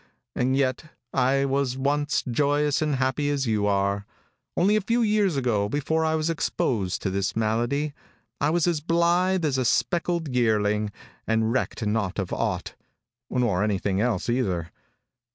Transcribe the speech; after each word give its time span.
And 0.35 0.57
yet 0.57 0.85
I 1.13 1.45
was 1.45 1.77
once 1.77 2.23
joyous 2.27 2.81
and 2.81 2.95
happy 2.95 3.29
as 3.29 3.45
you 3.45 3.67
are. 3.67 4.07
Only 4.57 4.75
a 4.75 4.81
few 4.81 5.03
years 5.03 5.37
ago, 5.37 5.69
before 5.69 6.03
I 6.03 6.15
was 6.15 6.27
exposed 6.27 7.03
to 7.03 7.11
this 7.11 7.35
malady, 7.35 7.93
I 8.39 8.49
was 8.49 8.65
as 8.65 8.81
blithe 8.81 9.45
as 9.45 9.59
a 9.59 9.63
speckled 9.63 10.27
yearling, 10.35 10.91
and 11.27 11.51
recked 11.51 11.85
not 11.85 12.17
of 12.17 12.33
aught 12.33 12.73
nor 13.29 13.61
anything 13.63 14.01
else, 14.01 14.27
either. 14.27 14.71